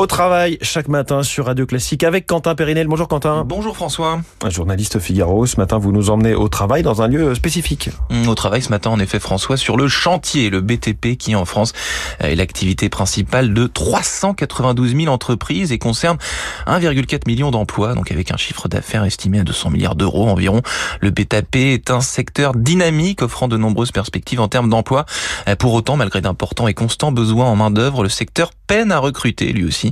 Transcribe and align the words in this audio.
Au 0.00 0.06
travail, 0.06 0.56
chaque 0.62 0.88
matin 0.88 1.22
sur 1.22 1.44
Radio 1.44 1.66
Classique 1.66 2.04
avec 2.04 2.26
Quentin 2.26 2.54
Périnel. 2.54 2.86
Bonjour 2.86 3.06
Quentin. 3.06 3.44
Bonjour 3.44 3.76
François. 3.76 4.22
Un 4.42 4.48
journaliste 4.48 4.98
Figaro. 4.98 5.44
Ce 5.44 5.58
matin, 5.58 5.76
vous 5.76 5.92
nous 5.92 6.08
emmenez 6.08 6.34
au 6.34 6.48
travail 6.48 6.82
dans 6.82 7.02
un 7.02 7.06
lieu 7.06 7.34
spécifique. 7.34 7.90
Mmh, 8.08 8.26
au 8.26 8.34
travail 8.34 8.62
ce 8.62 8.70
matin, 8.70 8.88
en 8.88 8.98
effet, 8.98 9.20
François, 9.20 9.58
sur 9.58 9.76
le 9.76 9.88
chantier, 9.88 10.48
le 10.48 10.62
BTP, 10.62 11.18
qui 11.18 11.36
en 11.36 11.44
France 11.44 11.74
est 12.18 12.34
l'activité 12.34 12.88
principale 12.88 13.52
de 13.52 13.66
392 13.66 14.96
000 14.96 15.12
entreprises 15.12 15.70
et 15.70 15.78
concerne 15.78 16.16
1,4 16.66 17.26
million 17.26 17.50
d'emplois, 17.50 17.92
donc 17.92 18.10
avec 18.10 18.30
un 18.30 18.38
chiffre 18.38 18.68
d'affaires 18.68 19.04
estimé 19.04 19.40
à 19.40 19.44
200 19.44 19.68
milliards 19.68 19.96
d'euros 19.96 20.30
environ. 20.30 20.62
Le 21.02 21.10
BTP 21.10 21.56
est 21.56 21.90
un 21.90 22.00
secteur 22.00 22.54
dynamique 22.54 23.20
offrant 23.20 23.48
de 23.48 23.58
nombreuses 23.58 23.92
perspectives 23.92 24.40
en 24.40 24.48
termes 24.48 24.70
d'emploi. 24.70 25.04
Pour 25.58 25.74
autant, 25.74 25.98
malgré 25.98 26.22
d'importants 26.22 26.68
et 26.68 26.74
constants 26.74 27.12
besoins 27.12 27.44
en 27.44 27.56
main 27.56 27.70
d'œuvre, 27.70 28.02
le 28.02 28.08
secteur 28.08 28.52
peine 28.66 28.92
à 28.92 28.98
recruter 28.98 29.52
lui 29.52 29.64
aussi 29.64 29.89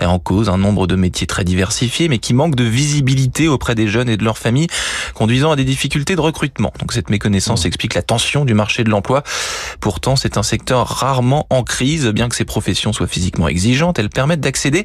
en 0.00 0.18
cause 0.18 0.48
un 0.48 0.58
nombre 0.58 0.86
de 0.86 0.96
métiers 0.96 1.26
très 1.26 1.44
diversifiés, 1.44 2.08
mais 2.08 2.18
qui 2.18 2.34
manquent 2.34 2.56
de 2.56 2.64
visibilité 2.64 3.48
auprès 3.48 3.74
des 3.74 3.88
jeunes 3.88 4.08
et 4.08 4.16
de 4.16 4.24
leurs 4.24 4.38
familles, 4.38 4.68
conduisant 5.14 5.52
à 5.52 5.56
des 5.56 5.64
difficultés 5.64 6.16
de 6.16 6.20
recrutement. 6.20 6.72
Donc 6.78 6.92
cette 6.92 7.10
méconnaissance 7.10 7.64
mmh. 7.64 7.68
explique 7.68 7.94
la 7.94 8.02
tension 8.02 8.44
du 8.44 8.54
marché 8.54 8.84
de 8.84 8.90
l'emploi. 8.90 9.22
Pourtant, 9.80 10.16
c'est 10.16 10.36
un 10.36 10.42
secteur 10.42 10.86
rarement 10.86 11.46
en 11.50 11.62
crise, 11.62 12.06
bien 12.08 12.28
que 12.28 12.36
ces 12.36 12.44
professions 12.44 12.92
soient 12.92 13.06
physiquement 13.06 13.48
exigeantes, 13.48 13.98
elles 13.98 14.10
permettent 14.10 14.40
d'accéder 14.40 14.84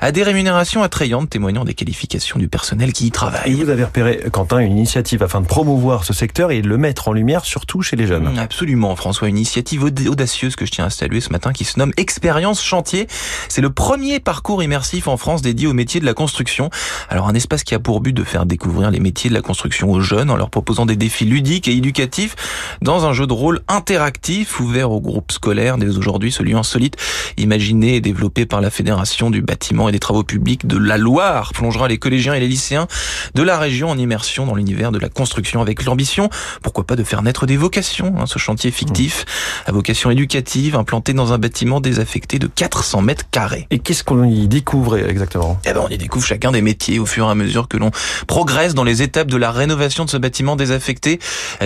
à 0.00 0.12
des 0.12 0.22
rémunérations 0.22 0.82
attrayantes, 0.82 1.30
témoignant 1.30 1.64
des 1.64 1.74
qualifications 1.74 2.38
du 2.38 2.48
personnel 2.48 2.92
qui 2.92 3.06
y 3.06 3.10
travaille. 3.10 3.52
Et 3.52 3.54
vous 3.54 3.70
avez 3.70 3.84
repéré, 3.84 4.20
Quentin, 4.30 4.58
une 4.58 4.72
initiative 4.72 5.22
afin 5.22 5.40
de 5.40 5.46
promouvoir 5.46 6.04
ce 6.04 6.12
secteur 6.12 6.50
et 6.50 6.62
de 6.62 6.68
le 6.68 6.78
mettre 6.78 7.08
en 7.08 7.12
lumière, 7.12 7.44
surtout 7.44 7.82
chez 7.82 7.96
les 7.96 8.06
jeunes. 8.06 8.38
Absolument, 8.38 8.96
François, 8.96 9.28
une 9.28 9.36
initiative 9.36 9.84
audacieuse 9.84 10.56
que 10.56 10.66
je 10.66 10.70
tiens 10.70 10.86
à 10.86 10.90
saluer 10.90 11.20
ce 11.20 11.30
matin 11.30 11.52
qui 11.52 11.64
se 11.64 11.78
nomme 11.78 11.92
Expérience 11.96 12.62
Chantier. 12.62 13.06
C'est 13.48 13.60
le 13.60 13.70
premier 13.70 13.93
parcours 14.24 14.62
immersif 14.62 15.06
en 15.06 15.16
France 15.16 15.40
dédié 15.40 15.68
au 15.68 15.72
métier 15.72 16.00
de 16.00 16.04
la 16.04 16.14
construction. 16.14 16.68
Alors 17.08 17.28
un 17.28 17.34
espace 17.34 17.62
qui 17.62 17.74
a 17.74 17.78
pour 17.78 18.00
but 18.00 18.12
de 18.12 18.24
faire 18.24 18.44
découvrir 18.44 18.90
les 18.90 18.98
métiers 18.98 19.30
de 19.30 19.34
la 19.34 19.40
construction 19.40 19.90
aux 19.92 20.00
jeunes 20.00 20.30
en 20.30 20.36
leur 20.36 20.50
proposant 20.50 20.84
des 20.84 20.96
défis 20.96 21.24
ludiques 21.24 21.68
et 21.68 21.76
éducatifs 21.76 22.34
dans 22.82 23.06
un 23.06 23.12
jeu 23.12 23.26
de 23.26 23.32
rôle 23.32 23.60
interactif 23.68 24.58
ouvert 24.58 24.90
aux 24.90 25.00
groupes 25.00 25.30
scolaires. 25.30 25.78
Dès 25.78 25.96
aujourd'hui, 25.96 26.32
ce 26.32 26.42
lieu 26.42 26.56
insolite, 26.56 26.96
imaginé 27.36 27.96
et 27.96 28.00
développé 28.00 28.46
par 28.46 28.60
la 28.60 28.70
Fédération 28.70 29.30
du 29.30 29.42
bâtiment 29.42 29.88
et 29.88 29.92
des 29.92 30.00
travaux 30.00 30.24
publics 30.24 30.66
de 30.66 30.76
la 30.76 30.98
Loire, 30.98 31.52
plongera 31.52 31.86
les 31.86 31.98
collégiens 31.98 32.34
et 32.34 32.40
les 32.40 32.48
lycéens 32.48 32.88
de 33.34 33.42
la 33.42 33.58
région 33.58 33.90
en 33.90 33.98
immersion 33.98 34.44
dans 34.44 34.56
l'univers 34.56 34.90
de 34.90 34.98
la 34.98 35.08
construction 35.08 35.60
avec 35.60 35.84
l'ambition, 35.84 36.30
pourquoi 36.62 36.84
pas 36.84 36.96
de 36.96 37.04
faire 37.04 37.22
naître 37.22 37.46
des 37.46 37.56
vocations, 37.56 38.14
hein, 38.18 38.26
ce 38.26 38.40
chantier 38.40 38.72
fictif 38.72 39.24
à 39.66 39.72
vocation 39.72 40.10
éducative 40.10 40.74
implanté 40.74 41.12
dans 41.12 41.32
un 41.32 41.38
bâtiment 41.38 41.80
désaffecté 41.80 42.40
de 42.40 42.48
400 42.48 43.02
mètres 43.02 43.24
carrés. 43.30 43.66
Et 43.70 43.78
qu'est-ce 43.84 44.02
qu'on 44.02 44.24
y 44.24 44.48
découvre 44.48 44.96
exactement? 44.96 45.60
Eh 45.64 45.72
ben, 45.72 45.82
on 45.84 45.88
y 45.88 45.98
découvre 45.98 46.24
chacun 46.26 46.50
des 46.50 46.62
métiers 46.62 46.98
au 46.98 47.06
fur 47.06 47.26
et 47.26 47.30
à 47.30 47.34
mesure 47.34 47.68
que 47.68 47.76
l'on 47.76 47.90
progresse 48.26 48.74
dans 48.74 48.82
les 48.82 49.02
étapes 49.02 49.28
de 49.28 49.36
la 49.36 49.52
rénovation 49.52 50.04
de 50.04 50.10
ce 50.10 50.16
bâtiment 50.16 50.56
désaffecté. 50.56 51.20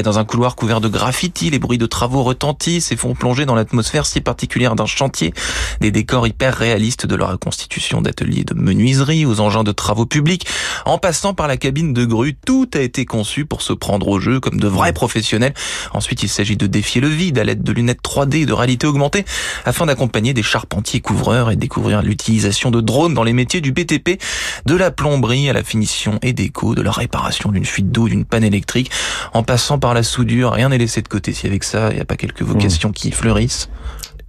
Dans 0.04 0.18
un 0.18 0.24
couloir 0.24 0.56
couvert 0.56 0.80
de 0.80 0.88
graffiti, 0.88 1.48
les 1.50 1.58
bruits 1.58 1.78
de 1.78 1.86
travaux 1.86 2.22
retentissent 2.22 2.92
et 2.92 2.96
font 2.96 3.14
plonger 3.14 3.46
dans 3.46 3.54
l'atmosphère 3.54 4.04
si 4.04 4.20
particulière 4.20 4.74
d'un 4.74 4.86
chantier. 4.86 5.32
Des 5.80 5.90
décors 5.90 6.26
hyper 6.26 6.54
réalistes 6.54 7.06
de 7.06 7.14
leur 7.14 7.30
reconstitution 7.30 8.02
d'ateliers 8.02 8.44
de 8.44 8.54
menuiserie 8.54 9.24
aux 9.24 9.40
engins 9.40 9.64
de 9.64 9.72
travaux 9.72 10.06
publics, 10.06 10.46
en 10.84 10.98
passant 10.98 11.34
par 11.34 11.48
la 11.48 11.56
cabine 11.56 11.92
de 11.92 12.04
grue, 12.04 12.34
tout 12.34 12.68
a 12.74 12.80
été 12.80 13.04
conçu 13.04 13.44
pour 13.44 13.62
se 13.62 13.72
prendre 13.72 14.08
au 14.08 14.20
jeu 14.20 14.40
comme 14.40 14.60
de 14.60 14.68
vrais 14.68 14.92
professionnels. 14.92 15.54
Ensuite, 15.92 16.22
il 16.22 16.28
s'agit 16.28 16.56
de 16.56 16.66
défier 16.66 17.00
le 17.00 17.08
vide 17.08 17.38
à 17.38 17.44
l'aide 17.44 17.62
de 17.62 17.72
lunettes 17.72 18.02
3D 18.02 18.42
et 18.42 18.46
de 18.46 18.52
réalité 18.52 18.86
augmentée 18.86 19.24
afin 19.64 19.86
d'accompagner 19.86 20.34
des 20.34 20.42
charpentiers 20.42 21.00
couvreurs 21.00 21.50
et 21.50 21.56
découvrir 21.56 22.02
l'utilisation 22.02 22.70
de 22.70 22.80
drones 22.80 23.14
dans 23.14 23.24
les 23.24 23.32
métiers 23.32 23.60
du 23.60 23.72
BTP, 23.72 24.20
de 24.66 24.74
la 24.74 24.90
plomberie 24.90 25.48
à 25.50 25.52
la 25.52 25.62
finition 25.62 26.18
et 26.22 26.32
déco, 26.32 26.74
de 26.74 26.82
la 26.82 26.90
réparation 26.90 27.50
d'une 27.50 27.64
fuite 27.64 27.90
d'eau, 27.90 28.08
d'une 28.08 28.24
panne 28.24 28.44
électrique, 28.44 28.90
en 29.32 29.42
passant 29.42 29.78
par 29.78 29.94
la 29.94 30.02
soudure. 30.02 30.52
Rien 30.52 30.68
n'est 30.68 30.78
laissé 30.78 31.02
de 31.02 31.08
côté 31.08 31.32
si 31.32 31.46
avec 31.46 31.64
ça, 31.64 31.90
il 31.90 31.96
n'y 31.96 32.00
a 32.00 32.04
pas 32.04 32.16
quelques 32.16 32.42
vocations 32.42 32.92
qui 32.92 33.10
fleurissent. 33.10 33.68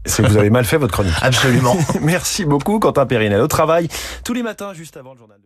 C'est 0.05 0.23
que 0.23 0.27
vous 0.27 0.37
avez 0.37 0.49
mal 0.49 0.65
fait 0.65 0.77
votre 0.77 0.93
chronique. 0.93 1.13
Absolument. 1.21 1.77
Merci 2.01 2.45
beaucoup 2.45 2.79
Quentin 2.79 3.05
Périnel. 3.05 3.41
Au 3.41 3.47
travail, 3.47 3.87
tous 4.23 4.33
les 4.33 4.43
matins 4.43 4.73
juste 4.73 4.97
avant 4.97 5.13
le 5.13 5.19
journal. 5.19 5.37